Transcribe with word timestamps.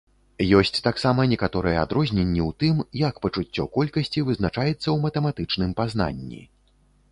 Ёсць 0.59 0.79
таксама 0.87 1.25
некаторыя 1.33 1.77
адрозненні 1.87 2.41
ў 2.47 2.51
тым, 2.63 2.75
як 3.03 3.21
пачуццё 3.27 3.67
колькасці 3.77 4.25
вызначаецца 4.33 4.75
ў 4.75 4.97
матэматычным 5.07 5.79
пазнанні. 5.83 6.43